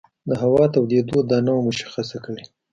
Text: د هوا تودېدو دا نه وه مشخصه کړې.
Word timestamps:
د 0.29 0.31
هوا 0.41 0.65
تودېدو 0.73 1.17
دا 1.31 1.37
نه 1.45 1.51
وه 1.55 1.61
مشخصه 1.69 2.17
کړې. 2.25 2.43